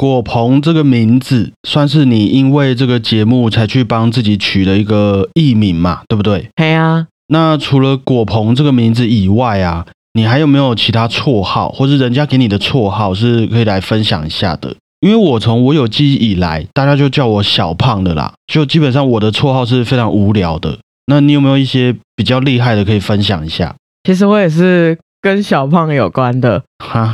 [0.00, 6.48] 果鹏这个名字算是你因为这个节目才去帮自己取的一个艺名嘛，对不对？
[6.56, 9.84] 嘿啊，那除了果鹏这个名字以外啊，
[10.14, 14.74] 你还有没有其他绰号，或是人家给你的绰号是可以来分享一下的？
[15.00, 20.78] 因为我从我有记忆以来，大家就叫我小胖的啦，就基本上我的绰号是非常无聊的。
[21.08, 23.76] 那你有没有一些比较厉害的可以分享一下？
[24.04, 27.12] 其实我也是跟小胖有关的，哈，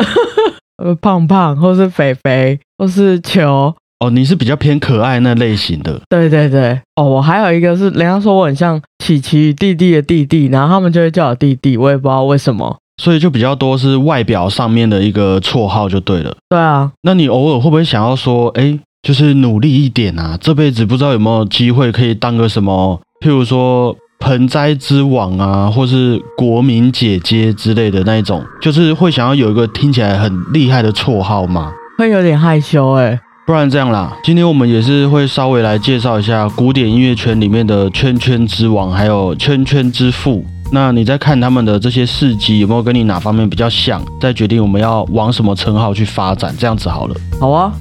[0.82, 12.76] 呃，胖胖或是肥肥或是球，哦，你是比较偏可爱那类型的，对对对，哦，我还有一个是人家说我很像琪琪弟弟的弟弟，然后他们就会叫我弟弟，我也不知道为什么。
[13.02, 16.34] 所以就比较多是外表上面的一个绰号就对了。
[16.48, 20.38] 对啊，那你偶尔会不会想要说，哎，就是努力一点啊？
[20.40, 31.72] 这辈子不知道有没有机会可以当个什么，譬如说盆栽之王啊，或是国民姐姐之类的那一种，就是会想要有一个听起来很厉害的绰号吗？
[31.98, 33.18] 会有点害羞哎。
[33.46, 40.44] 不然这样啦，今天我们也是会稍微来介绍一下古典音乐圈里面的圈圈之王，还有圈圈之父。
[40.72, 44.02] 那你在看他们的这些事迹，有没有跟你哪方面比较像？
[44.20, 47.14] 再决定我们要往什么称号去发展，这样子好了。
[47.38, 47.72] 好啊。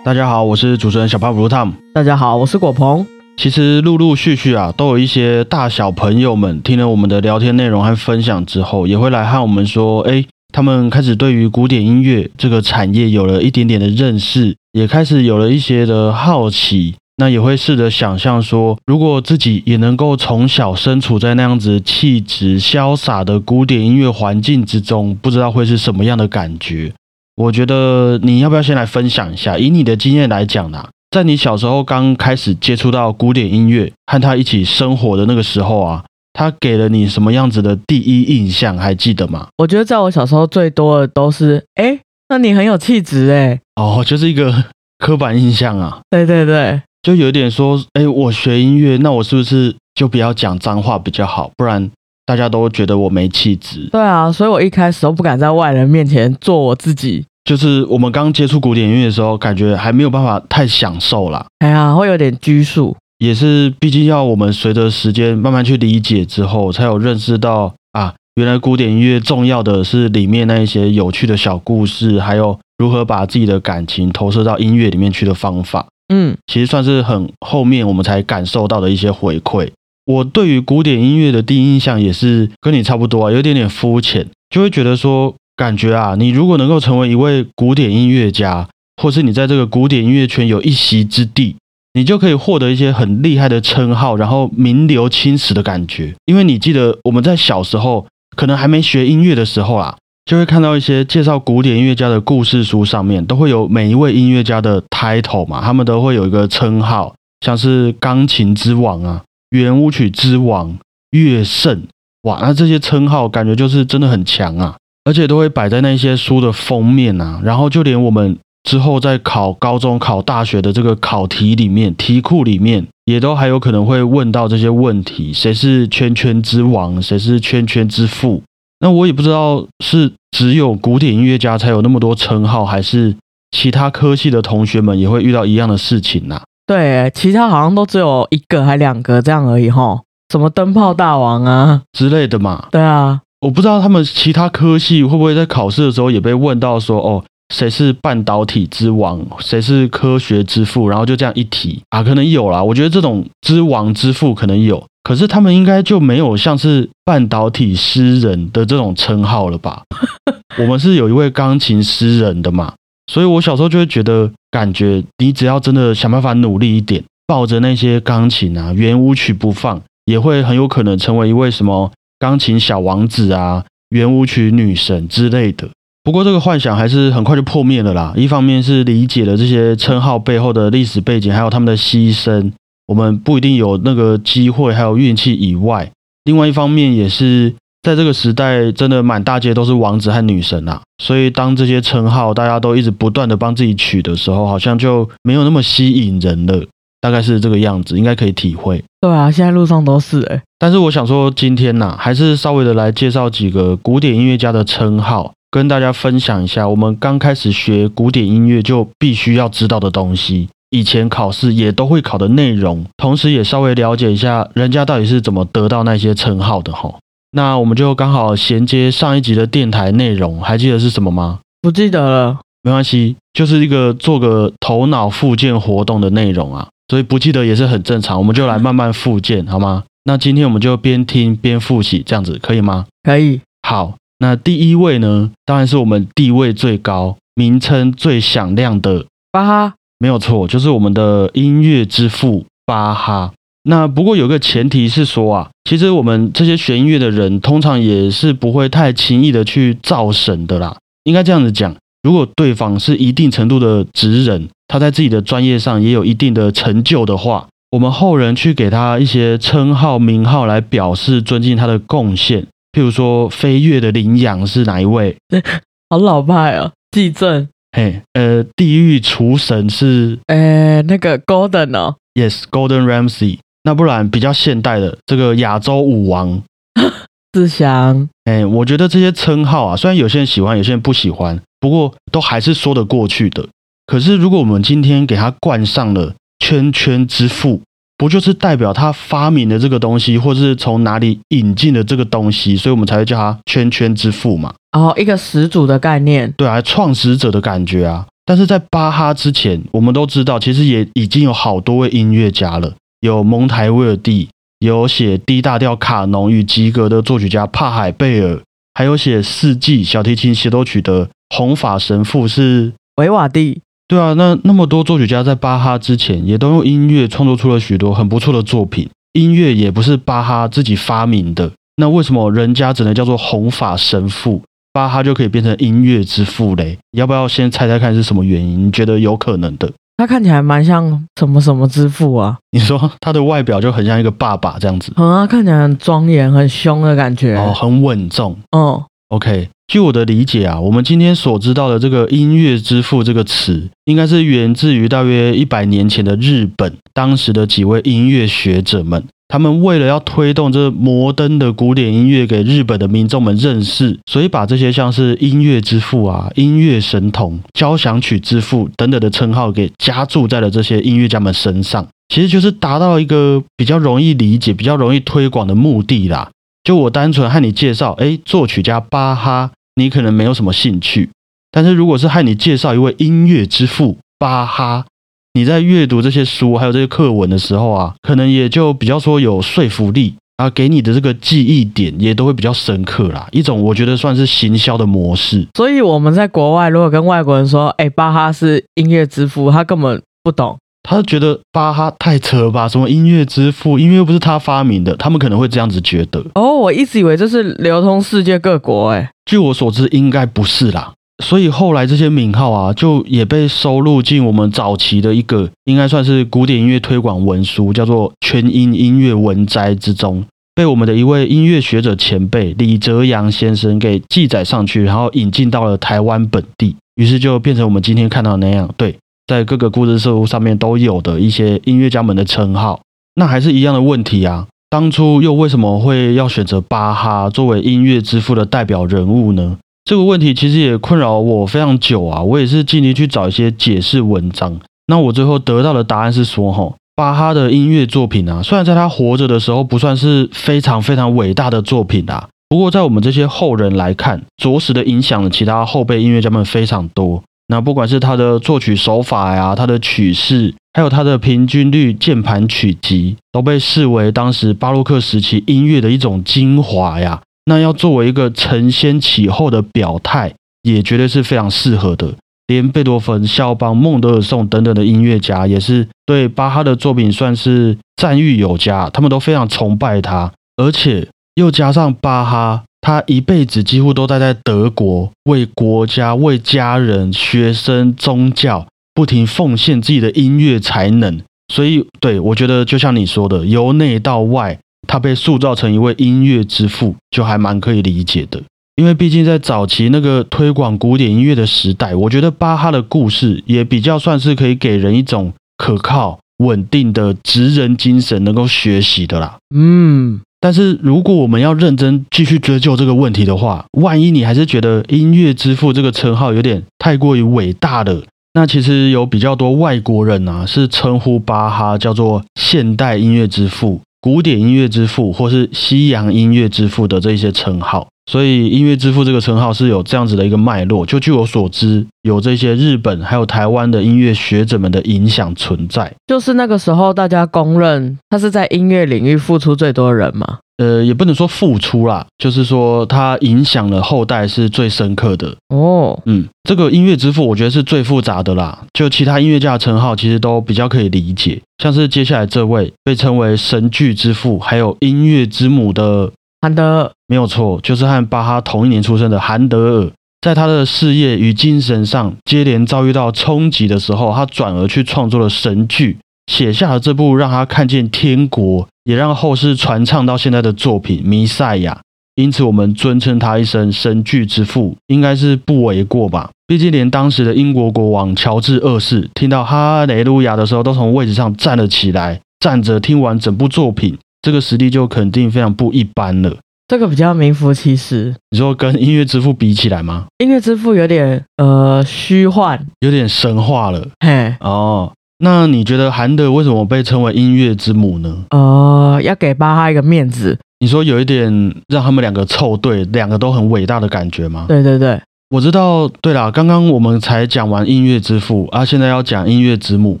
[0.04, 1.74] 大家好，我是主持人小胖 Blue Tom。
[1.94, 3.06] 大家好，我是果鹏。
[3.36, 16.96] 其实陆陆续续啊，都有一些大小朋友们听了我们的聊天内容和分享之后，也会来和我们说，哎，他们开始对于古典音乐这个产业有了一点点的认识，也开始有了一些的好奇。
[17.18, 26.92] 那也会试着想象说，如果自己也能够从小身处在那样子气质潇洒的古典音乐环境之中，不知道会是什么样的感觉。
[27.34, 30.88] 我觉得你要不要先来分享一下，以你的经验来讲呢？
[31.10, 38.76] 在你小时候刚开始接触到古典音乐，和他一起生活的那个时候啊，他给了你什么样子的第一印象？
[38.78, 39.48] 还记得吗？
[39.58, 43.60] 我觉得在我小时候最多的都是，哎，那你很有气质哎。
[43.76, 44.64] 哦，就是一个
[44.98, 46.00] 刻板印象啊。
[46.08, 51.50] 对对对，就有点说，哎，我学音乐，那我是不是就不要讲脏话比较好？
[51.56, 51.90] 不然
[52.24, 53.88] 大家都觉得我没气质。
[53.90, 57.24] 对啊，所以我一开始都不敢在外人面前做我自己。
[57.44, 61.44] 就是我们刚接触古典音乐的时候，感觉还没有办法太享受啦。
[61.58, 62.96] 哎呀，会有点拘束。
[63.18, 75.86] 也是，毕竟要我们随着时间慢慢去理解之后，才有认识到啊，原来古典音乐重要的是里面那一些有趣的小故事，还有如何把自己的感情投射到音乐里面去的方法。
[76.12, 79.70] 嗯，其实算是很后面我们才感受到的一些回馈。
[80.06, 85.34] 我对于古典音乐的第一印象也是跟你差不多啊，有点点肤浅，就会觉得说。
[85.54, 88.66] 感觉啊，你如果能够成为一位古典音乐家，
[89.00, 91.54] 或是你在这个古典音乐圈有一席之地，
[91.92, 96.14] 你就可以获得一些很厉害的称号，然后名留青史的感觉。
[96.24, 107.14] 因为你记得我们在小时候，可能还没学音乐的时候啊，就会看到一些介绍古典音乐家的故事书，上面都会有每一位音乐家的 title 嘛，他们都会有一个称号，
[107.44, 110.78] 像是钢琴之王啊、圆舞曲之王、
[111.10, 111.84] 乐圣，
[112.22, 114.76] 哇，那这些称号感觉就是真的很强啊。
[115.04, 127.02] 而且都会摆在那些书的封面啊，然后就连我们之后在考高中、考大学的这个考题里面、题库里面，也都还有可能会问到这些问题：谁是圈圈之王？
[127.02, 128.42] 谁是圈圈之父？
[128.78, 133.16] 那我也不知道是只有古典音乐家才有那么多称号，还是
[133.50, 136.42] 其他科系的同学们也会遇到一样的事情呐？
[136.72, 140.00] 对，其他好像都只有一个还两个这样而已哈，
[140.30, 142.68] 什么灯泡大王啊之类的嘛。
[142.70, 143.20] 对啊。
[143.42, 147.22] 我不知道他们其他科系会不会在考试的时候也被问到说哦，
[147.52, 152.62] 谁是半导体之王，谁是科学之父，然后就这样一提啊，可能有啦。
[152.62, 159.82] 我觉得这种之王之父可能有，可是他们应该就没有像是半导体诗人的这种称号了吧？
[160.58, 162.72] 我们是有一位钢琴诗人的嘛，
[163.12, 171.92] 所以我小时候就会觉得，感觉你只要真的想办法努力一点，抱着那些钢琴啊，圆舞曲不放，也会很有可能成为一位什么。
[172.18, 175.68] 钢琴小王子啊，圆舞曲女神之类的。
[176.02, 178.14] 不过这个幻想还是很快就破灭了啦。
[178.16, 182.50] 一方面是理解了这些称号背后的历史背景，还有他们的牺牲，
[182.86, 185.90] 我们不一定有那个机会，还有运气以外。
[186.24, 190.80] 另外一方面也是在这个时代，真的满大街都是王子和女神啊。
[191.02, 196.64] 所以当这些称号大家都一直不断的帮自己取的时候，好像就没有那么吸引人了。
[197.00, 198.80] 大概是这个样子，应该可以体会。
[199.00, 200.40] 对啊，现在路上都是哎。
[200.60, 216.94] 但是我想说，今天呢，还是稍微的来介绍几个古典音乐家的称号，跟大家分享一下我们刚开始学古典音乐就必须要知道的东西，以前考试也都会考的内容，同时也稍微了解一下人家到底是怎么得到那些称号的哈。
[217.32, 221.40] 那我们就刚好衔接上一集的电台内容，还记得是什么吗？
[221.60, 222.38] 不记得了。
[222.64, 228.16] 没关系，就是一个做个头脑复健活动的内容啊，所以不记得也是很正常。
[228.16, 229.82] 我们就来慢慢复健，好吗？
[230.04, 232.86] 那今天我们就边听边复习，这样子可以吗？
[233.02, 233.40] 可以。
[233.66, 243.32] 好，那第一位呢，当然是我们地位最高、名称最响亮的巴哈，没有错，就是我们的音乐之父巴哈。
[243.64, 250.76] 那不过有个前提是说啊，其实我们这些学音乐的人，通常也是不会太轻易的去造神的啦。
[251.04, 262.42] 应该这样子讲，如果对方是一定程度的职人，他在自己的专业上也有一定的成就的话，我们后人去给他一些称号、名号来表示尊敬他的贡献。
[262.72, 265.16] 譬如说，飞跃的羚羊是哪一位？
[265.90, 267.48] 好老派哦，地震。
[267.76, 273.38] 嘿，呃，地狱厨神是呃那个 Golden 哦，Yes，Golden Ramsey。
[273.64, 276.42] 那不然比较现代的这个亚洲舞王
[277.32, 278.08] 志祥。
[278.24, 283.46] 哎，我觉得这些称号啊，虽然有些人喜欢，有些人不喜欢，不过都还是说得过去的。
[283.86, 287.60] 可是如果我们今天给他冠上了圈圈之父，
[287.98, 294.54] 不就是代表他发明的这个东西，或者是从哪里引进的这个东西，所以我们才会叫他圈圈之父嘛？
[294.72, 298.06] 哦，一个始祖的概念，对啊，创始者的感觉啊。
[298.24, 304.28] 但是在巴哈之前，我们都知道，其实也已经有好多位音乐家了，有蒙台威尔第，
[304.60, 308.40] 有写 D 大调卡农与吉格的作曲家帕海贝尔，
[308.74, 313.60] 还有写四季小提琴协奏曲的红发神父是维瓦蒂。
[313.88, 318.88] 对啊，那那么多作曲家在巴哈之前也都用音乐创作出了许多很不错的作品。
[319.14, 326.78] 音乐也不是巴哈自己发明的，那为什么人家只能叫做红发神父，巴哈就可以变成音乐之父嘞？
[326.92, 328.68] 要不要先猜猜看是什么原因？
[328.68, 329.72] 你觉得有可能的？
[330.02, 332.36] 他看起来蛮像什么什么之父啊？
[332.50, 338.82] 你说他的外表就很像一个爸爸这样子，嗯啊，看起来很庄严、很凶的感觉，哦，很稳重，嗯。
[339.10, 366.30] OK，据我的理解啊，我们今天所知道的这个“音乐之父”这个词，应该是源自于大约一百年前的日本，当时的几位音乐学者们，他们为了要推动这摩登的古典音乐给日本的民众们认识，所以把这些像是“音乐之父”啊、“音乐神童”、“交响曲之父”等等的称号给加注在了这些音乐家们身上，其实就是达到一个比较容易理解、比较容易推广的目的啦。
[366.62, 371.08] 就我单纯和你介绍，哎，作曲家巴哈，你可能没有什么兴趣。
[371.50, 374.84] 但是如果是和你介绍一位音乐之父巴哈，
[375.34, 383.26] 你在阅读这些书还有这些课文的时候啊，可能也就比较说有说服力啊，给你的这个记忆点也都会比较深刻啦。
[383.32, 385.46] 一种我觉得算是行销的模式。
[385.54, 390.58] 所以我们在国外如果跟外国人说，哎，巴哈是音乐之父，他根本不懂。
[390.82, 392.68] 他觉得巴哈太扯吧？
[392.68, 393.78] 什么音乐之父？
[393.78, 396.22] 音乐又不是他发明的，他们可能会这样子觉得。
[396.34, 400.92] 哦，我一直以为这是流通世界各国，哎，据我所知，应该不是啦。
[401.22, 410.24] 所以后来这些名号啊，就也被收录进我们早期的一个，应该算是古典音乐推广文书，叫做《全音音乐文摘》之中，
[410.54, 418.68] 被我们的一位音乐学者前辈李泽阳先生给记载上去，然后引进到了台湾本地，于是就变成我们今天看到的那样。
[418.76, 418.96] 对。
[419.28, 422.80] 在各个故事书上面都有的一些音乐家们的称号，
[423.14, 424.48] 那还是一样的问题啊。
[424.68, 429.56] 当初又为什么会要选择巴哈作为音乐之父的代表人物呢？
[429.84, 432.22] 这个问题其实也困扰我非常久啊。
[432.22, 434.60] 我也是尽力去找一些解释文章。
[434.86, 447.22] 那我最后得到的答案是说，哈，巴哈的音乐作品啊，虽然在他活着的时候不算是非常非常伟大的作品啊，不过在我们这些后人来看，着实的影响了其他后辈音乐家们非常多。
[447.48, 457.20] 那不管是他的作曲手法呀，他的曲式，还有他的平均律键盘曲集，都被视为当时巴洛克时期音乐的一种精华呀。
[457.52, 460.32] 那要作为一个承先启后的表态，
[460.62, 462.14] 也绝对是非常适合的。
[462.46, 472.64] 连贝多芬、肖邦、孟德尔颂等等的音乐家，也是对巴哈的作品算是赞誉有加，他们都非常崇拜他，而且又加上巴哈。
[472.80, 481.20] 他一辈子几乎都待在德国，为国家、为家人、学生、宗教不停奉献自己的音乐才能。
[481.52, 484.58] 所以，对我觉得就像你说的，由内到外，
[484.92, 488.42] 他被塑造成一位音乐之父，就还蛮可以理解的。
[488.76, 499.38] 因为毕竟在早期那个推广古典音乐的时代，我觉得巴哈的故事也比较算是可以给人一种可靠、稳定的职人精神，能够学习的啦。
[499.56, 500.20] 嗯。
[500.38, 508.02] 但是，如果我们要认真继续追究这个问题的话，万一你还是觉得音乐之父这个称号有点太过于伟大了，
[508.34, 517.91] 那其实有比较多外国人啊是称呼巴哈叫做现代音乐之父古典音乐之父或是西洋音乐之父的这些称号。
[518.06, 520.84] 所以音乐之父这个称号是有这样子的一个脉络。
[520.84, 525.92] 就据我所知，有这些日本还有台湾的音乐学者们的影响存在。
[526.06, 530.38] 就是那个时候大家公认他是在音乐领域付出最多的人嘛。
[530.58, 535.34] 呃，也不能说付出啦，就是说他影响了后代是最深刻的。
[535.48, 538.60] 哦，嗯，这个音乐之父我觉得是最复杂的啦。
[538.72, 549.90] 就其他音乐家的称号其实都比较可以理解，像是接下来这位被称为神剧之父，还有音乐之母的韩德尔没有错，就是和巴哈同一年出生的韩德尔。
[550.20, 561.74] 在他的事业与精神上接连遭遇到冲击的时候，他转而去创作了神剧，写下了这部让他看见天国，也让后世传唱到现在的作品《弥赛亚》。
[562.16, 566.30] 因此，我们尊称他一声“神剧之父”，应该是不为过吧？
[566.48, 576.36] 毕竟，连当时的英国国王乔治二世听到哈雷路亚的时候，都从位置上站了起来，站着听完整部作品，这个实力就肯定非常不一般了。
[576.68, 578.14] 这个比较名副其实。
[578.30, 580.06] 你说跟音乐之父比起来吗？
[580.18, 584.92] 音乐之父有点呃虚幻，有点神话了嘿，哦。
[585.18, 588.24] 那你觉得韩德为什么被称为音乐之母呢？
[588.30, 590.38] 呃，要给巴哈一个面子。
[590.58, 591.30] 你说有一点
[591.68, 594.46] 让他们两个凑对，两个都很伟大的感觉吗？
[594.48, 595.00] 对对对，
[595.30, 595.88] 我知道。
[596.00, 600.00] 对啦，刚刚我们才讲完音乐之父啊，现在要讲音乐之母，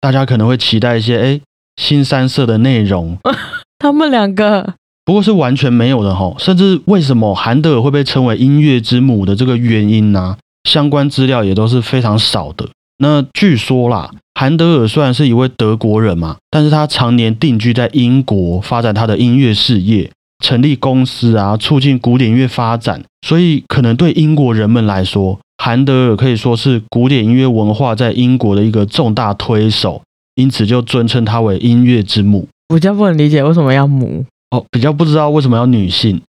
[0.00, 1.40] 大家可能会期待一些哎
[1.76, 3.18] 新三色的内容，
[3.78, 6.34] 他们两个不过是完全没有的哈。
[6.38, 10.36] 甚至为什么韩德尔会被称为音乐之母的这个原因呢、
[10.68, 12.68] 相关资料也都是非常少的。
[12.98, 20.10] 那据说啦，韩德尔虽然是一位德国人嘛，但是他常年定居在英国，发展他的音乐事业，
[20.44, 23.02] 成立公司啊，促进古典音乐发展。
[23.26, 30.02] 所以可能对英国人们来说，韩德尔可以说是古典音乐文化在英国的一个重大推手，
[30.36, 32.46] 因此就尊称他为音乐之母。
[32.68, 34.24] 我比较不能理解为什么要母。
[34.50, 36.22] 哦，比较不知道为什么要女性，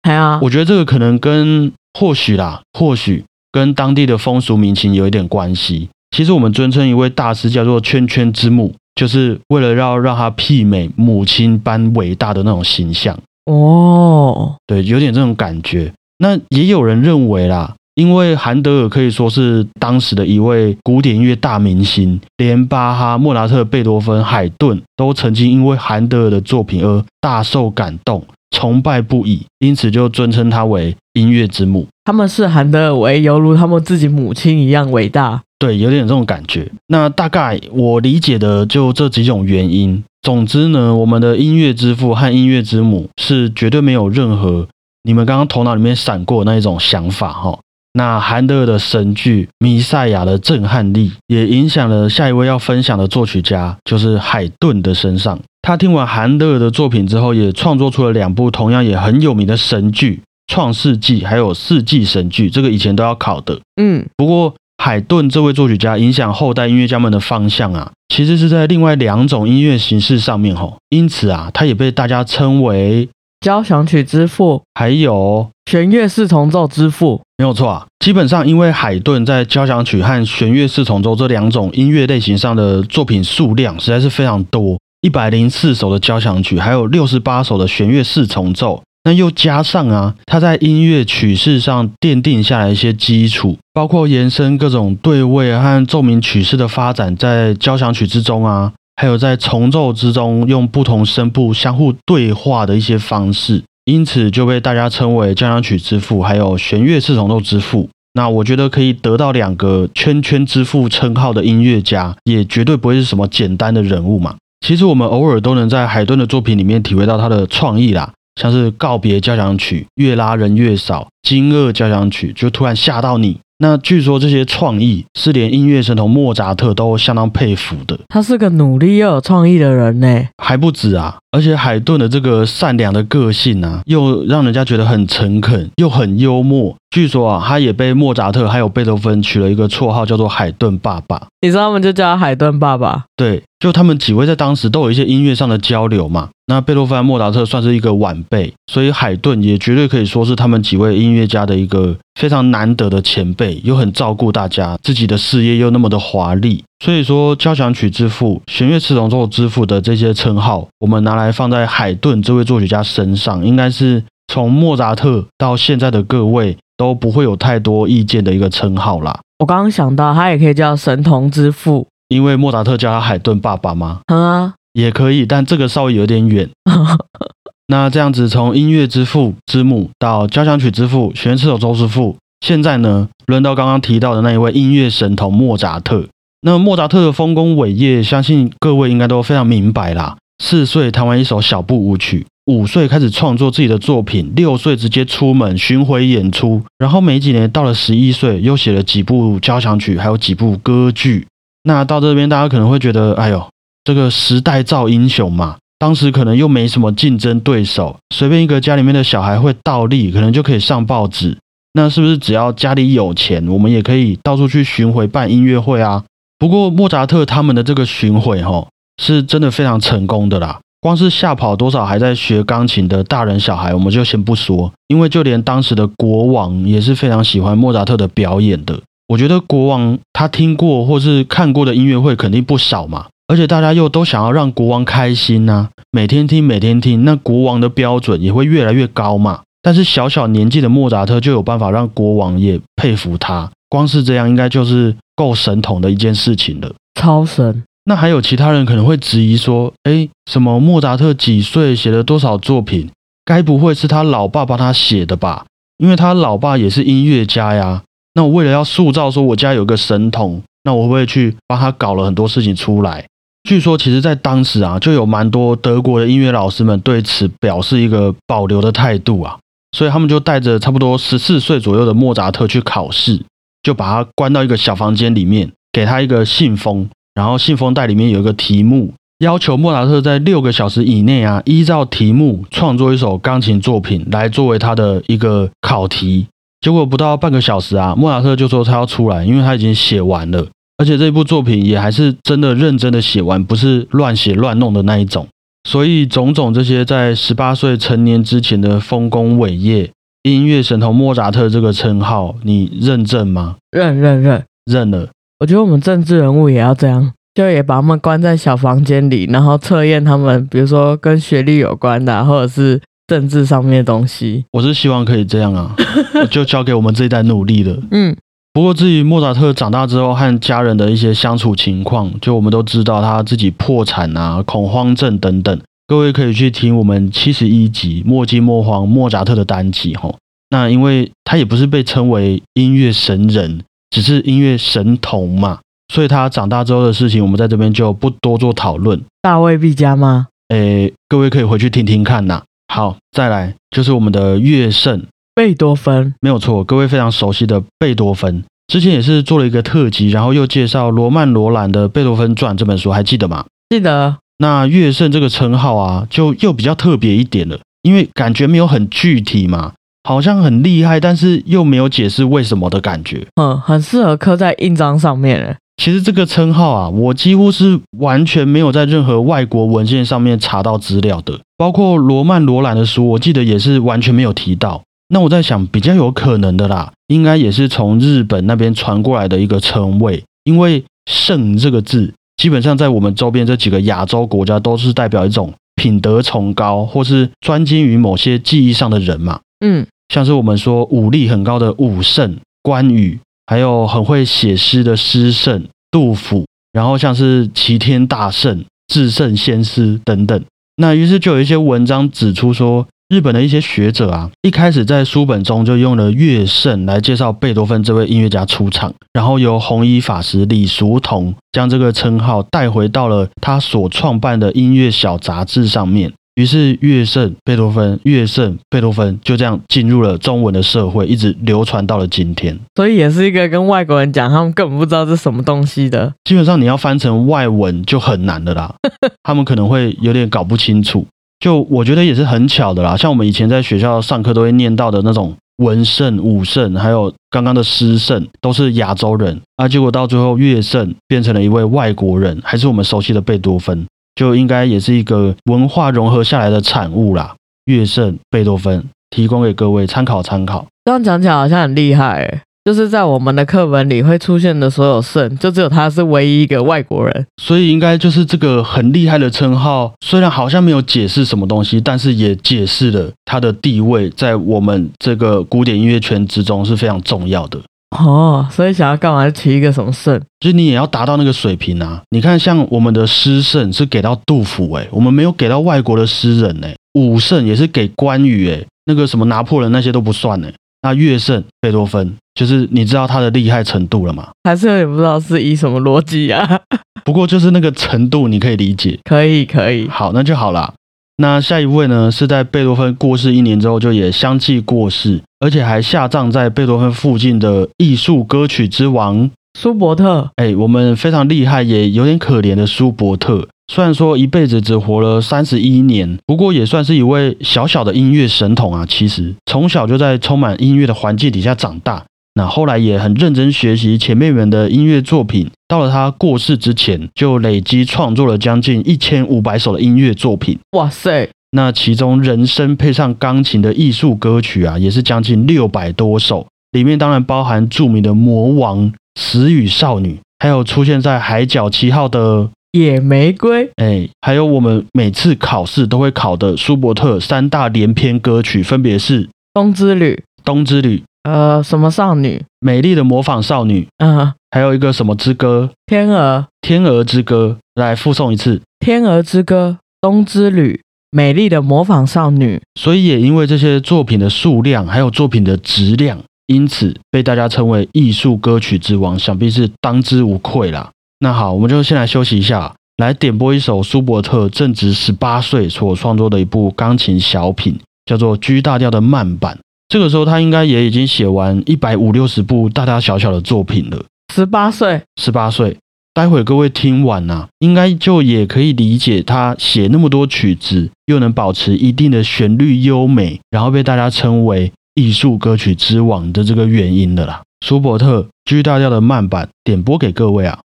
[0.40, 5.88] 我觉得这个可能跟或许啦，或许跟当地的风俗民情有一点关系。
[6.16, 13.18] 其实我们尊称一位大师叫做圈圈之母，就是为了要让他媲美母亲般伟大的那种形象。
[13.46, 15.92] 哦，对，有点这种感觉。
[16.18, 31.87] 那也有人认为啦，因为韩德尔可以说是当时的一位古典音乐大明星，连巴哈、莫扎特、贝多芬、海顿都曾经因为韩德尔的作品而大受感动，崇拜不已，因此就尊称他为音乐之母。
[32.04, 35.42] 他们视韩德尔为犹如他们自己母亲一样伟大。
[35.58, 36.68] 对，有点这种感觉。
[36.88, 40.02] 那大概我理解的就这几种原因。
[40.22, 44.66] 总之呢，我们的音乐之父和音乐之母是绝对没有任何
[45.04, 47.58] 你们刚刚头脑里面闪过的那一种想法哈。
[47.94, 55.38] 那韩德尔的神剧《弥赛亚》的震撼力，也影响了下一位要分享的作曲家，就是海顿的身上。
[55.61, 60.22] 他听完韩德尔的作品之后，也创作出了两部同样也很有名的神剧
[60.52, 63.61] 《创世纪》还有《世纪神剧》，这个以前都要考的。
[63.76, 70.78] 嗯，不过，海顿这位作曲家影响后代音乐家们的方向啊，其实是在另外两种音乐形式上面吼。
[70.88, 73.08] 因此啊，他也被大家称为
[73.40, 77.20] 交响曲之父、还有弦乐四重奏之父。
[77.42, 77.84] 没有错啊。
[77.99, 88.80] 基本上，因为海顿在交响曲和弦乐四重奏这两种音乐类型上的作品数量实在是非常多，一百零四首的交响曲，还有六十八首的弦乐四重奏。
[89.02, 107.88] 那又加上啊，他在音乐曲式上奠定下来一些基础，包括延伸各种对位和奏鸣曲式的发展，在交响曲之中啊，还有在重奏之中用不同声部相互对话的一些方式，因此就被大家称为交响曲之父，还有弦乐四重奏之父。
[108.14, 114.36] 那我觉得可以得到两个圈圈之父称号的音乐家，也绝对不会是什么简单的人物嘛。
[114.64, 118.12] 其实我们偶尔都能在海顿的作品里面体会到他的创意啦。
[118.40, 123.38] 像是告别交响曲，越拉人越少，惊愕交响曲就突然吓到你。
[123.62, 130.26] 那据说这些创意是连音乐神童莫扎特都相当佩服的，他是个努力又有创意的人呢。
[130.42, 131.16] 还不止啊！
[131.31, 136.75] 而且海顿的这个善良的个性啊，又让人家觉得很诚恳，又很幽默。
[136.90, 141.28] 据说啊，他也被莫扎特还有贝多芬取了一个绰号，叫做海顿爸爸。
[141.40, 143.04] 你知道他们就叫他海顿爸爸。
[143.16, 146.31] 对，就他们几位在当时都有一些音乐上的交流嘛。
[146.52, 156.62] 那贝多芬、莫扎特算是一个晚辈，所以海顿也绝对可以说是他们几位音乐家的一个非常难得的前辈，又很照顾大家，自己的事业又那么的华丽。
[156.85, 169.18] 所以说，交响曲之父、弦乐四重奏之父的这些称号，我们拿来放在海顿这位作曲家身上，应该是从莫扎特到现在的各位都不会有太多意见的一个称号啦。
[169.38, 171.87] 我刚刚想到，他也可以叫神童之父。
[172.09, 174.00] 因为莫扎特叫他海顿爸爸吗？
[174.12, 176.49] 嗯啊，也可以，但这个稍微有点远。
[177.69, 186.07] 那这样子从音乐之父之母到交响曲之父弦乐手周师傅，现在呢轮到刚刚提到的那一位音乐神童莫扎特。
[186.43, 190.17] 那莫扎特的丰功伟业，相信各位应该都非常明白啦。
[190.43, 201.29] 四岁弹完一首小步舞曲，五岁开始创作自己的作品，六岁直接出门巡回演出，然后没几年到了十一岁，又写了几部交响曲，还有几部歌剧。
[201.62, 203.49] 那到这边，大家可能会觉得，哎呦，
[203.84, 205.56] 这个时代造英雄嘛。
[205.78, 211.36] 当时可能又没什么竞争对手，随便一个家里面的小孩会倒立，可能就可以上报纸。
[211.72, 216.04] 那是不是只要家里有钱，我们也可以到处去巡回办音乐会啊？
[216.38, 218.68] 不过莫扎特他们的这个巡回，哈，
[219.02, 220.60] 是真的非常成功的啦。
[220.80, 228.80] 光是吓跑多少还在学钢琴的大人小孩，我们就先不说，因为就连当时的国王也是非常喜欢莫扎特的表演的。
[229.08, 233.06] 我觉得国王他听过或是看过的音乐会肯定不少嘛。
[233.32, 239.40] 而且大家又都想要让国王开心呐，每天听每天听，那国王的标准也会越来越高嘛。
[239.62, 247.62] 但是小小年纪的莫扎特就有办法让国王也佩服他，光是这样应该就是够神童的一件事情了，超神。
[247.86, 252.90] 那还有其他人可能会质疑说，哎，什么莫扎特几岁写了多少作品？
[253.24, 255.46] 该不会是他老爸帮他写的吧？
[255.78, 257.82] 因为他老爸也是音乐家呀。
[258.12, 263.06] 那我为了要塑造说我家有个神童，那我会不会去帮他搞了很多事情出来？
[263.44, 269.37] 据说，其实，在当时啊，就有蛮多德国的音乐老师们对此表示一个保留的态度啊，
[269.76, 273.20] 所以他们就带着差不多十四岁左右的莫扎特去考试，
[273.62, 286.28] 就把他关到一个小房间里面，给他一个信封，然后信封袋里面有一个题目，要求莫扎特在六个小时以内啊，依照题目创作一首钢琴作品来作为他的一个考题。
[286.61, 290.46] 结果不到半个小时啊，莫扎特就说他要出来，因为他已经写完了。
[290.79, 295.29] 而且这部作品也还是真的认真的写完，不是乱写乱弄的那一种。
[295.69, 299.88] 所以种种这些在十八岁成年之前的丰功伟业，
[300.23, 303.57] 音乐神童莫扎特这个称号，你认证吗？
[303.71, 305.08] 认认认认了。
[305.39, 314.45] 我觉得我们政治人物也要这样，就也把他们关在小房间里，然后测验他们，比如说跟学历有关的，或者是政治上面的东西。
[314.50, 315.76] 我是希望可以这样啊，
[316.28, 317.76] 就交给我们这一代努力了。
[317.93, 318.17] 嗯。
[318.54, 325.58] 不过，至于莫扎特长大之后和家人的一些相处情况，就我们都知道他自己破产啊、恐慌症等等。
[325.86, 330.15] 各位可以去听我们七十一集《莫惊莫慌》莫扎特的单集哈。
[330.50, 335.60] 那因为他也不是被称为音乐神人，只是音乐神童嘛，
[335.93, 339.00] 所以他长大之后的事情，我们在这边就不多做讨论。
[339.23, 340.26] 大卫毕加吗？
[340.49, 342.43] 诶，各位可以回去听听看呐。
[342.69, 345.02] 好，再来就是我们的乐圣。
[345.34, 353.47] 贝多芬没有错，各位非常熟悉的贝多芬，之前也是做了一个特辑，然后又介绍罗曼·罗兰的《贝多芬传》这本书，还记得吗？
[353.71, 354.18] 记得。
[354.38, 359.73] 那乐圣这个称号啊，就又比较特别一点了，因为感觉没有很具体嘛，
[360.04, 363.26] 好像很厉害，但是又没有解释为什么的感觉。
[363.36, 365.56] 嗯，很适合刻在印章上面。
[365.78, 374.82] 其实这个称号啊，我几乎是完全没有在任何外国文献上面查到资料的，包括罗曼·罗兰的书，我记得也是完全没有提到。
[375.14, 389.38] 那我在想，比较有可能的啦，应该也是从日本那边传过来的一个称谓，因为“圣”这个字，基本上在我们周边这几个亚洲国家都是代表一种品德崇高或是专精于某些技艺上的人嘛。
[389.62, 400.42] 嗯，像是我们说武力很高的武圣关羽，还有很会写诗的诗圣杜甫，然后像是齐天大圣、至圣先师等等。
[400.76, 402.86] 那于是就有一些文章指出说。
[403.12, 416.10] 日本的一些学者啊，一开始在书本中就用了乐圣来介绍贝多芬这位音乐家出场，然后由红衣法师李叔同将这个称号带回到了他所创办的音乐小杂志上面。
[416.36, 422.58] 于是乐圣贝多芬、乐圣贝多芬就这样进入了中文的社会，一直流传到了今天。
[422.76, 426.14] 所以也是一个跟外国人讲，他们根本不知道这什么东西的。
[426.25, 428.75] 基本上你要翻成外文就很难的啦，
[429.22, 431.06] 他们可能会有点搞不清楚。
[431.43, 439.67] 就我觉得也是很巧的啦，像我们以前在学校上课都会念到的那种文圣、武圣，还有刚刚的诗圣，都是亚洲人啊。
[439.67, 447.35] 结果到最后乐圣变成了一位外国人，还是我们熟悉的贝多芬，就应该也是一个文化融合下来的产物啦。
[447.65, 450.65] 乐圣贝多芬提供给各位参考参考。
[450.85, 452.43] 这样讲起来好像很厉害。
[452.64, 459.92] 就是在我们的课本里会出现的所有圣，就只有他是唯一一个外国人，所以应该就是这个很厉害的称号。
[460.04, 467.58] 虽然好像没有解释什么东西，但是也解释了他的地位在我们这个古典音乐圈之中是非常重要的。
[467.98, 470.18] 哦，所以想要干嘛提一个什么圣？
[470.38, 472.00] 就是你也要达到那个水平啊！
[472.10, 480.48] 你看，像我们的诗圣是给到杜甫，诶，我们没有给到外国的诗人，诶，武圣也是给关羽，诶，那个什么拿破仑那些都不算呢。
[480.82, 484.28] 那乐圣贝多芬，就是你知道他的厉害程度了吗？
[484.45, 486.60] 还是有点不知道是以什么逻辑啊？
[487.04, 488.99] 不过就是那个程度，你可以理解。
[489.04, 489.88] 可以，可以。
[489.88, 490.75] 好，那就好啦。
[491.18, 500.30] 那下一位呢，是在贝多芬过世一年之后，就也相继过世，而且还下葬在贝多芬附近的艺术歌曲之王舒伯特。
[500.36, 503.49] 哎，我们非常厉害，也有点可怜的舒伯特。
[503.73, 508.84] 虽然说一辈子只活了三十一年，不过也算是一位小小的音乐神童啊。
[508.86, 512.04] 其实从小就在充满音乐的环境底下长大。
[512.34, 520.58] 那后来也很认真学习前辈们的音乐作品，到了他过世之前，就累积创作了将近一千五百首的音乐作品。
[520.73, 521.28] 哇塞！
[521.54, 528.78] 那其中人声配上钢琴的艺术歌曲啊，也是将近六百多首，里面当然包含著名的《魔王》
[529.14, 533.66] 《死与少女》，还有出现在《海角七号》的《野玫瑰》。
[533.76, 540.98] 哎，还有我们每次考试都会考的舒伯特三大连篇歌曲，分别是《冬之旅》《冬之旅》。
[541.22, 542.42] 呃，什么少女？
[542.58, 543.86] 美丽的模仿少女。
[543.98, 545.70] 嗯，还有一个什么之歌？
[545.86, 546.46] 天鹅。
[546.60, 548.60] 天鹅之歌，来复诵一次。
[548.80, 552.60] 天鹅之歌，冬之旅，美丽的模仿少女。
[552.75, 560.91] 所以也因为这些作品的数量，还有作品的质量，因此被大家称为艺术歌曲之王，想必是当之无愧啦。
[561.21, 569.55] 那好，我们就先来休息一下，来点播一首舒伯特正值十八岁所创作的一部钢琴小品，叫做《G 大调的慢板》。
[569.89, 574.05] 这个时候，他应该也已经写完一百五六十部大大小小的作品了。
[574.35, 575.76] 十八岁，十八岁。
[576.15, 587.43] 待会各位听完呐，应该就也可以理解他写那么多曲子，又能保持一定的旋律优美，然后被大家称为艺术歌曲之王的这个原因的啦。
[587.61, 590.61] 舒伯特 G 大调的慢板点播给各位啊。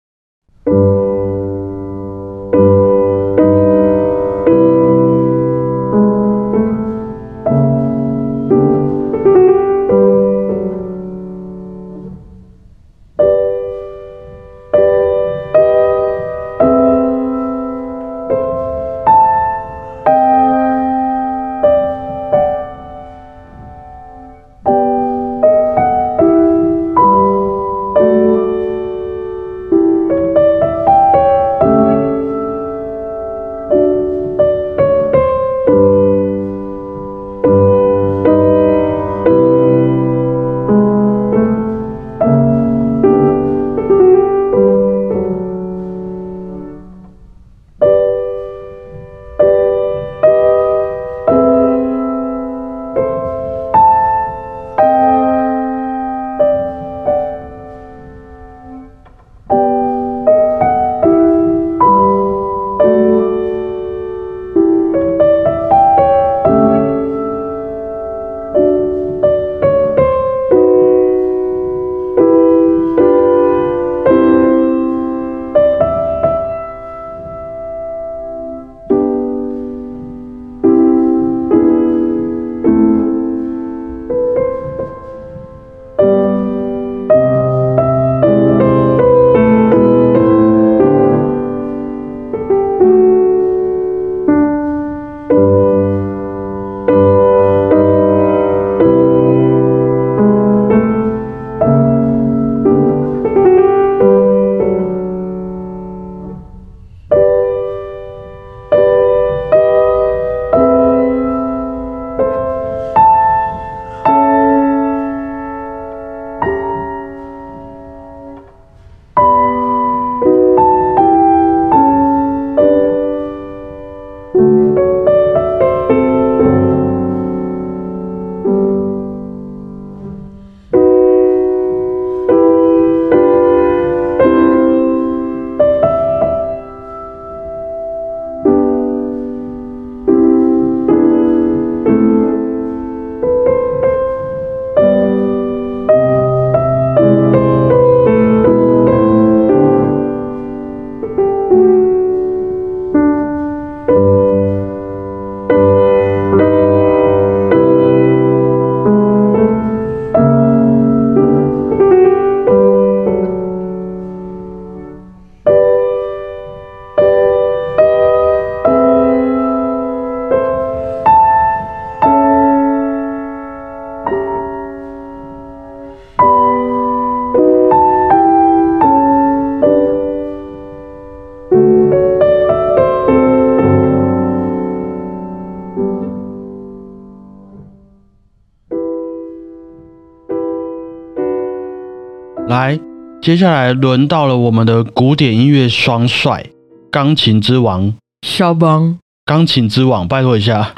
[192.52, 192.78] 来，
[193.22, 196.44] 接下来轮到了我们的古典音乐双帅，
[196.90, 197.94] 钢琴之王，
[198.26, 200.74] 肖邦、钢琴之王，拜托一下，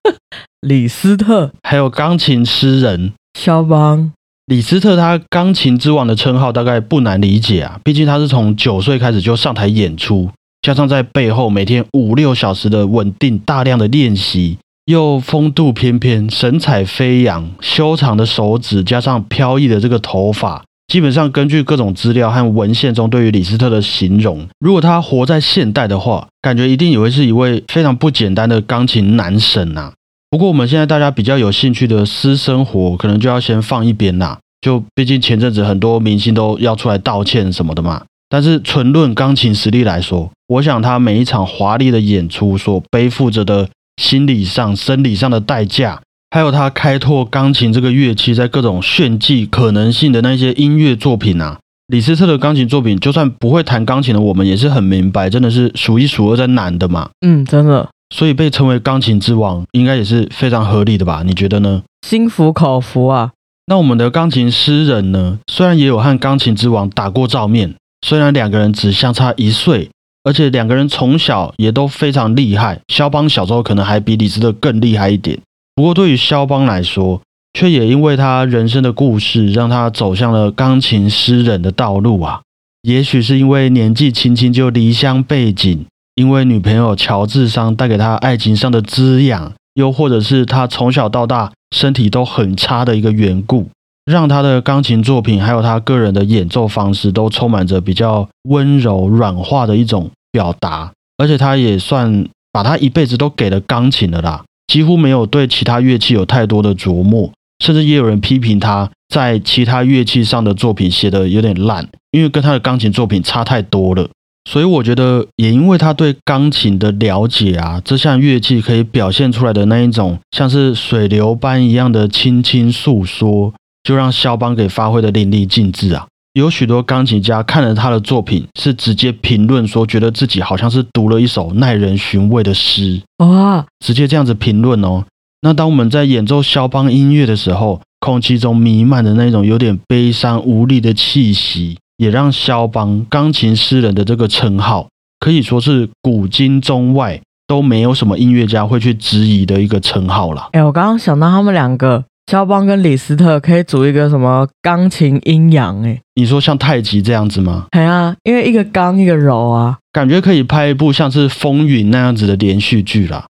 [0.60, 3.14] 李斯特、还有钢琴诗人。
[3.38, 4.12] 肖邦，
[4.44, 10.28] 李斯特，他钢琴之王的称号大概不难理解啊，毕竟他是从九岁开始就上台演出，
[10.60, 29.92] 加上在背后每天五六小时的稳定大量的练习，又风度翩翩、神采飞扬、修长的手指，加上飘逸的这个头发，基本上根据各种资料和文献中对于李斯特的形容，如果他活在现代的话，感觉一定也会是一位非常不简单的钢琴男神呐、
[30.30, 34.38] 不过我们现在大家比较有兴趣的私生活，可能就要先放一边啦。
[34.60, 38.02] 就毕竟前阵子很多明星都要出来道歉什么的嘛。
[38.28, 43.68] 但是纯论钢琴实力来说，我想他每一场华丽的演出所背负着的
[44.02, 46.02] 心理上、生理上的代价，
[46.36, 57.08] 还有他开拓钢琴这个乐器在各种炫技可能性的那些音乐作品啊，李斯特的钢琴作品，就算不会弹钢琴的我们也是很明白，真的是数一数二在难的嘛。
[57.26, 61.22] 嗯，真的所以被称为钢琴之王，应该也是非常合理的吧？
[61.24, 61.82] 你觉得呢？
[62.06, 63.30] 心服口服啊。
[63.68, 65.38] 那我们的钢琴诗人呢？
[65.50, 67.74] 虽然也有和钢琴之王打过照面，
[68.06, 69.88] 虽然两个人只相差一岁，
[70.22, 72.78] 而且两个人从小也都非常厉害。
[72.88, 75.38] 肖邦小时候可能还比李斯特更厉害一点。
[75.76, 77.20] 不过对于肖邦来说，
[77.52, 82.40] 却也因为他人生的故事，让他走向了钢琴诗人的道路啊。
[82.80, 85.84] 也许是因为年纪轻轻就离乡背井，
[86.14, 93.68] 因为女朋友乔治桑带给他爱情上的滋养，又或者是他从小到大身体都很差的一个缘故，
[94.06, 107.30] 让他的钢琴作品还有他个人的演奏方式都充满着比较温柔软化的一种表达，而且他也算把他一辈子都给了钢琴了啦，几乎没有对其他乐器有太多的琢磨，
[107.64, 114.08] 甚至也有人批评他在其他乐器上的作品写的有点烂，因为跟他的钢琴作品差太多了。
[114.48, 123.52] 所以我觉得，也因为他对钢琴的了解啊，这项乐器可以表现出来的那一种像是水流般一样的轻轻诉说，
[123.82, 126.06] 就让肖邦给发挥的淋漓尽致啊。
[126.36, 135.04] 有许多钢琴家看了他的作品，是直接评论说，觉得自己好像是读了一首耐人寻味的诗，哇，直接这样子评论哦。
[135.40, 150.50] 那当我们在演奏肖邦音乐的时候，空气中弥漫的那种有点悲伤无力的气息，也让肖邦钢琴诗人的这个称号，可以说是古今中外都没有什么音乐家会去质疑的一个称号啦。
[150.52, 155.80] 哎，我刚刚想到他们两个，肖邦跟李斯特可以组一个什么钢琴阴阳？
[155.86, 157.66] 哎，你说像太极这样子吗？
[157.70, 159.78] 哎啊，因为一个刚一个柔啊。
[159.92, 163.24] 感觉可以拍一部像是《风云》那样子的连续剧啦。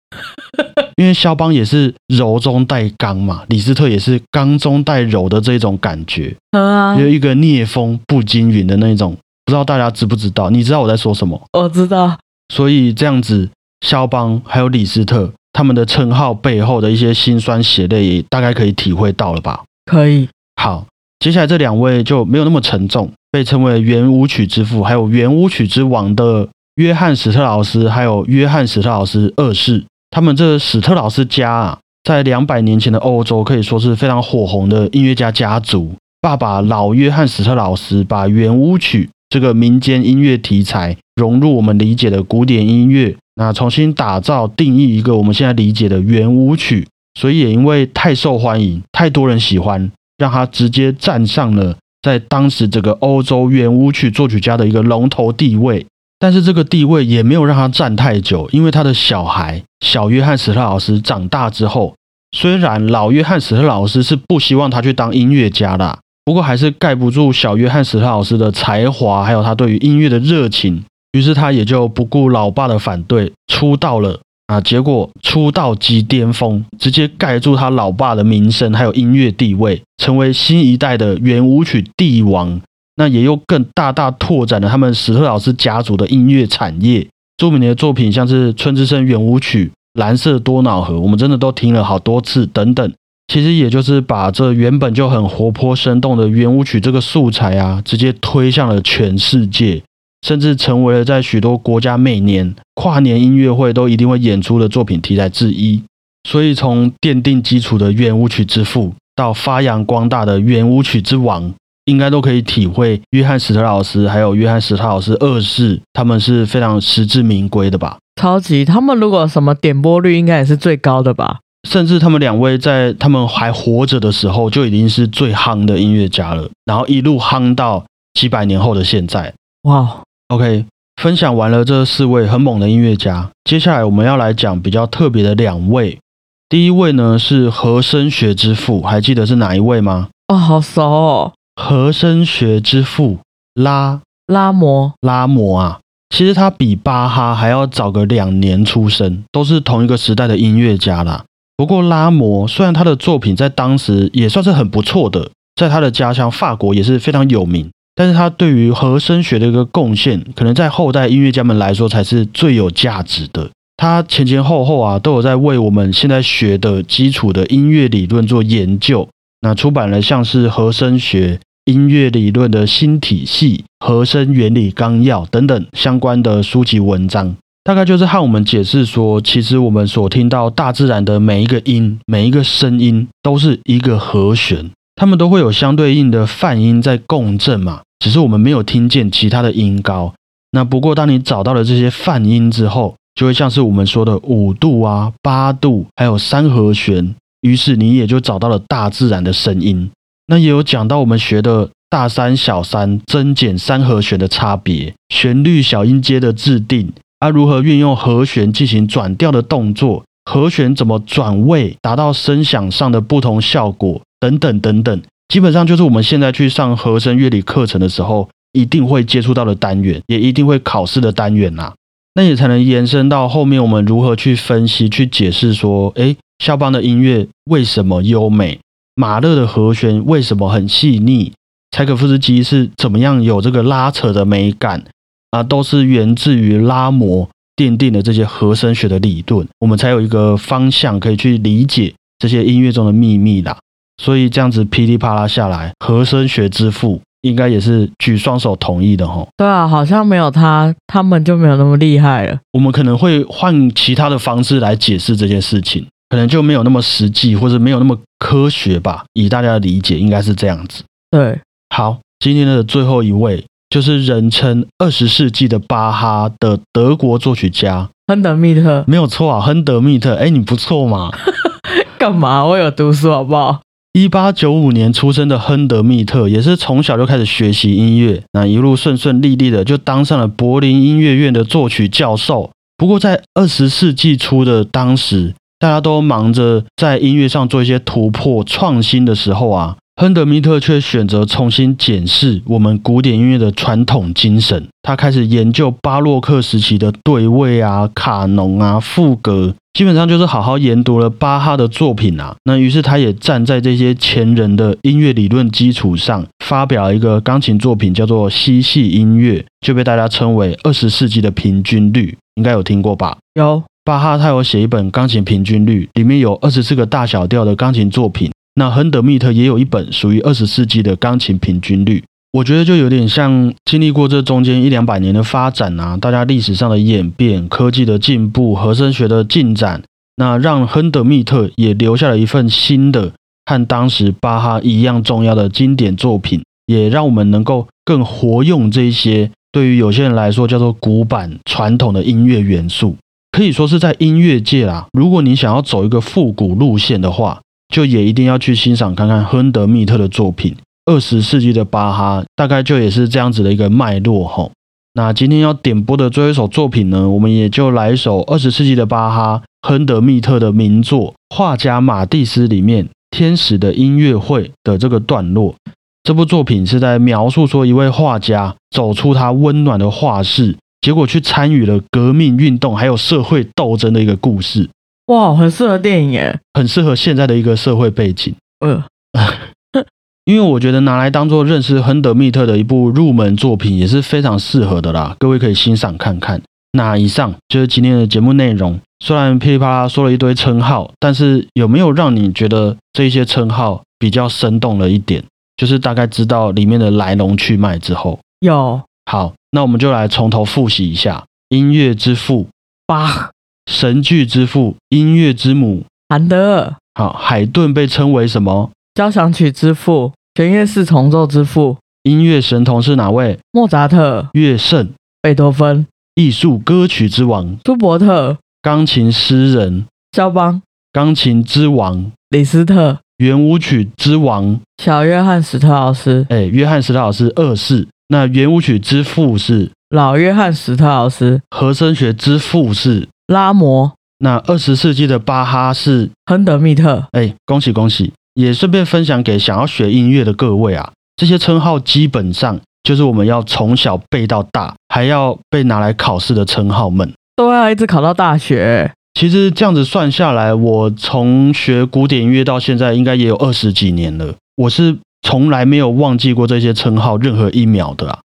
[0.96, 6.34] 因为肖邦也是柔中带刚嘛，李斯特也是刚中带柔的这种感觉。
[6.52, 10.50] 嗯啊，有一个聂风不惊云的那种，不知道大家知不知道？
[10.50, 11.42] 你知道我在说什么？
[11.52, 12.16] 我知道。
[12.54, 13.50] 所以这样子，
[13.84, 19.62] 肖邦还有李斯特他们的称号背后的一些辛酸血泪，也大概可以体会到了吧？
[19.86, 20.28] 可以。
[20.60, 20.86] 好，
[21.20, 29.84] 接下来这两位就没有那么沉重，被称为圆舞曲之父，还有圆舞曲之王的约翰史特劳斯，还有约翰史特劳斯二世。
[30.10, 35.94] 他们这史特劳斯家啊，在两百年前的欧洲可以说是非常火红的音乐家家族。
[36.20, 46.86] 爸爸老约翰史特劳斯把圆舞曲这个民间音乐题材融入我们理解的古典音乐，那重新打造定义一个我们现在理解的圆舞曲。
[47.18, 55.86] 所以也因为太受欢迎，太多人喜欢，让他直接站上了在当时这个欧洲圆舞曲作曲家的一个龙头地位。
[56.18, 61.94] 但是这个地位也没有让他站太久，因为他的小孩小约翰史特劳斯长大之后，
[62.36, 74.60] 虽然老约翰史特劳斯是不希望他去当音乐家啦，不过还是盖不住小约翰史特劳斯的才华，还有他对于音乐的热情，于是他也就不顾老爸的反对，出道了啊！
[74.60, 82.60] 结果出道即巅峰，直接盖住他老爸的名声，还有音乐地位，成为新一代的圆舞曲帝王。
[82.96, 87.06] 那也又更大大拓展了他们史特老师家族的音乐产业。
[87.36, 92.44] 著名的作品像是《春之声圆舞曲》《蓝色多瑙河》，我们真的都听了好多次。
[92.46, 92.92] 等等，
[93.28, 99.82] 其实也就是把这原本就很活泼生动的圆舞曲这个素材啊，直接推向了全世界，
[100.24, 105.82] 甚至成为了在许多国家每年跨年音乐会都一定会演出的作品题材之一。
[106.28, 111.52] 所以，从奠定基础的圆舞曲之父，到发扬光大的圆舞曲之王。
[111.86, 117.98] 应该都可以体会，约翰史特老师还有约翰史特老师二世，他们是非常实至名归的吧？
[118.18, 121.40] 超级，他们如果什么点播率，应该也是最高的吧？
[121.68, 127.84] 甚至他们两位在他们还活着的时候就已经是最夯的音乐家了，然后一路夯到
[128.14, 129.34] 几百年后的现在。
[129.64, 130.02] 哇，
[130.34, 130.66] OK，
[131.00, 136.00] 分享完了这四位很猛的音乐家，接下来我们要来讲比较特别的两位。
[136.48, 140.08] 第一位呢是和声学之父，还记得是哪一位吗？
[140.26, 143.18] 哦，好熟哦，和声学之父
[143.54, 145.78] 拉拉摩，拉摩啊，
[146.10, 151.24] 其实他比巴哈还要早个两年出生，都是同一个时代的音乐家啦。
[151.56, 163.50] 不过拉摩虽然他的作品在当时也算是很不错的，在他的家乡法国也是非常有名，但是他对于和声学的一个贡献，可能在后代音乐家们来说才是最有价值的。
[163.76, 169.08] 他前前后后啊，都有在为我们现在学的基础的音乐理论做研究。
[169.40, 190.14] 那出版了像是和声学、音乐理论的新体系、和声原理纲要等等相关的书籍文章，大概就是和我们解释说，其实我们所听到大自然的每一个音、每一个声音都是一个和弦，它们都会有相对应的泛音在共振嘛，只是我们没有听见其他的音高。
[190.52, 199.90] 那不过当你找到了这些泛音之后，就会像是我们说的五度啊、八度，还有三和弦，于是你也就找到了大自然的声音。
[200.26, 221.74] 那也有讲到我们学的大三、小三、增减三和弦的差别，旋律小音阶的制定，啊，如何运用和弦进行转调的动作，和弦怎么转位，达到声响上的不同效果，等等等等，基本上就是我们现在去上和声乐理课程的时候，一定会接触到的单元，也一定会考试的单元啦、
[222.14, 228.58] 那也才能延伸到后面我们如何去分析、去解释说，诶，肖邦的音乐为什么优美？
[228.94, 231.32] 马勒的和弦为什么很细腻？
[231.72, 234.84] 柴可夫斯基是怎么样有这个拉扯的美感
[235.32, 235.42] 啊？
[235.42, 243.58] 都是源自于拉摩奠定的这些和声学的理论，我们才有一个方向可以去理解这些音乐中的秘密啦。
[243.96, 249.28] 所以这样子噼里啪啦下来，和声学之父应该也是举双手同意的吼。
[249.36, 252.38] 对啊，好像没有他，他们就没有那么厉害了。
[252.52, 259.04] 我们可能会换其他的方式来解释这件事情，可能就没有那么实际，或者没有那么科学吧。
[259.14, 260.82] 以大家的理解，应该是这样子。
[261.10, 261.40] 对，
[261.74, 270.14] 好，今天的最后一位就是人称二十世纪的巴哈的德国作曲家，亨德密特没有错啊，亨德密特。
[270.16, 271.10] 哎，你不错嘛。
[271.96, 272.44] 干嘛？
[272.44, 273.60] 我有读书好不好？
[273.96, 282.50] 一八九五年出生的亨德密特，也是从小就开始学习音乐，那一路顺顺利利的就当上了柏林音乐院的作曲教授。
[282.76, 294.66] 不过在二十世纪初的当时，大家都忙着在音乐上做一些突破创新的时候啊，亨德密特却选择重新检视我们古典音乐的传统精神。
[294.82, 302.34] 他开始研究巴洛克时期的对位啊、卡农啊、赋格，基本上就是好好研读了巴哈的作品啊。
[302.42, 313.16] 那于是他也站在这些前人的音乐理论基础上，发表了一个钢琴作品，叫做嬉戏音乐，就被大家称为二十世纪的平均律，应该有听过吧？
[313.34, 318.32] 有巴哈他有写一本钢琴平均律，里面有二十四个大小调的钢琴作品。
[318.54, 322.04] 那亨德密特也有一本属于二十世纪的钢琴平均律。
[322.32, 329.82] 我觉得就有点像经历过这中间一两百年的发展啊，大家历史上的演变、科技的进步、和声学的进展，
[330.16, 333.12] 那让亨德密特也留下了一份新的
[333.46, 342.96] 和当时巴哈一样重要的经典作品，也让我们能够更活用这一些对于有些人来说叫做古板传统的音乐元素。
[343.30, 347.40] 可以说是在音乐界啦，如果你想要走一个复古路线的话，
[347.74, 350.54] 就也一定要去欣赏看看亨德密特的作品。
[350.84, 354.52] 二十世纪的巴哈大概就也是这样子的一个脉络吼。
[354.92, 365.56] 那今天要点播的最后一首作品呢，我们也就来一首二十世纪的巴哈亨德密特的名作《画家马蒂斯》里面《天使的音乐会》的这个段落。
[366.04, 374.70] 这部作品是在描述说一位画家走出他温暖的画室，结果去参与了革命运动还有社会斗争的一个故事，
[375.06, 376.40] 哇，很适合电影耶。
[376.54, 378.34] 很适合现在的一个社会背景。
[378.60, 378.84] 呃，
[380.24, 386.40] 因为我觉得拿来当做认识亨德密特的一部入门作品也是非常适合的啦，各位可以欣赏看看。
[386.72, 388.80] 那以上就是今天的节目内容。
[389.04, 395.22] 虽然噼里啪啦说了一堆称号，但是有没有让你觉得这些称号比较生动了一点？
[395.56, 402.48] 就是大概知道里面的来龙去脉之后，有好，那我们就来从头复习一下：音乐之父、
[402.86, 403.30] 巴
[403.66, 405.84] 神剧之父、音乐之母。
[406.08, 406.74] 韩德尔。
[406.94, 408.70] 好，海顿被称为什么？
[408.94, 413.38] 交响曲之父，弦乐四重奏之父，音乐神童是哪位？
[413.50, 414.90] 莫扎特、乐圣，
[415.20, 419.86] 贝多芬、艺术歌曲之王，舒伯特、钢琴诗人。
[420.12, 420.62] 肖邦。
[420.92, 427.88] 钢琴之王，李斯特、圆舞曲之王，小约翰史特劳斯、哎，约翰史特劳斯二世。
[428.06, 429.72] 那圆舞曲之父是？
[429.90, 437.04] 老约翰史特劳斯、和声学之父是拉摩、那二十世纪的巴哈是亨德密特。
[437.12, 438.12] 哎，恭喜恭喜！
[438.34, 447.12] 也顺便分享给想要学音乐的各位啊，这些称号基本上就是我们要从小背到大，还要被拿来考试的称号们。
[447.36, 448.92] 都要一直考到大学。
[449.14, 454.34] 其实这样子算下来，我从学古典音乐到现在，应该也有二十几年了。
[454.56, 458.18] 我是从来没有忘记过这些称号任何一秒的啊，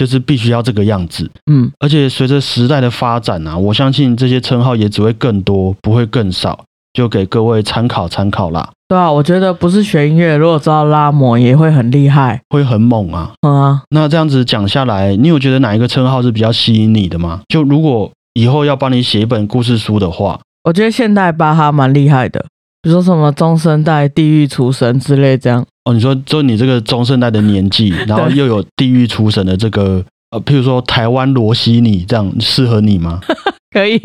[0.00, 1.30] 就是必须要这个样子。
[1.50, 6.64] 嗯，而且随着时代的发展啊，我相信这些称号也只会更多，不会更少。
[6.94, 12.40] 就给各位参考参考啦，对啊，我觉得不是学音乐，如果知道拉模也会很厉害。
[12.48, 13.30] 会很猛啊。
[13.42, 17.42] 嗯啊，那这样子讲下来，你有觉得哪一个称号是比较吸引你的吗？
[17.46, 22.44] 就如果以后要帮你写一本故事书的话，我觉得现代巴哈蛮厉害的，
[22.82, 25.64] 比如说什么中生代、地狱厨神之类这样。
[25.84, 33.20] 哦，你说就你这个中生代的年纪，然后又有地狱厨神的这个呃，譬如说台湾罗西尼这样适合你吗？
[33.72, 34.00] 可以，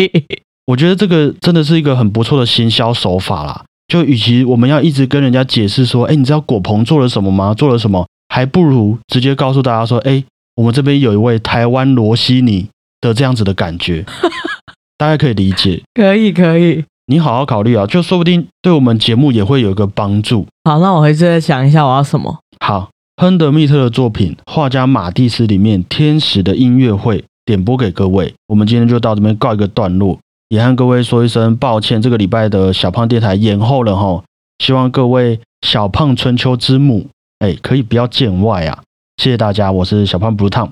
[0.67, 3.63] 我觉得这个真的是一个很不错的行销手法啦。
[3.88, 7.53] 就与其我们要一直跟人家解释说，哎，你知道果鹏做了什么吗？
[7.53, 8.07] 做了什么？
[8.30, 10.23] 还不如直接告诉大家说，哎，
[10.55, 12.67] 我们这边有一位台湾罗西尼
[13.01, 14.05] 的这样子的感觉，
[14.97, 15.84] 大家可以理解。
[15.93, 16.84] 可以，可以。
[17.08, 20.47] 你好好考虑啊，就说不定对我们节目也会有一个帮助。
[20.64, 22.39] 好，那我回去再想一下我要什么。
[22.60, 28.34] 好，亨德密特的作品《画家马蒂斯》里面《天使的音乐会》点播给各位。
[28.47, 30.18] 我们今天就到这边告一个段落，
[30.49, 34.24] 也和各位说一声抱歉，这个礼拜的小胖电台延后了哈。
[34.58, 38.82] 希望各位小胖春秋之母，哎，可以不要见外啊！
[39.18, 40.70] 谢谢大家，我是小胖 Blue Tom，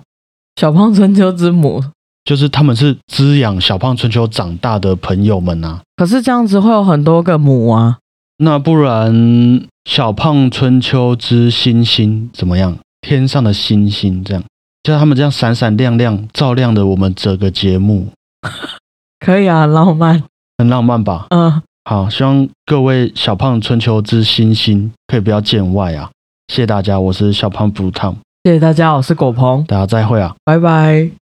[0.55, 1.83] 小胖春秋之母，
[2.25, 7.97] 就是他们是滋养小胖春秋长大的朋友们呐、可是这样子会有很多个母啊。
[8.37, 12.77] 那不然小胖春秋之星星怎么样？
[13.01, 14.43] 天上的星星这样，
[14.81, 18.07] 就他们这样闪闪亮亮，照亮了我们整个节目，
[19.19, 20.23] 可以啊，很浪漫。
[20.57, 21.27] 很浪漫吧？
[21.29, 26.09] 嗯，好，希望各位小胖春秋之星星可以不要见外啊！
[26.47, 30.35] 谢谢大家，我是小胖 Blue Tom，谢谢大家，我是果鹏，大家再会啊！
[30.45, 31.22] 拜拜。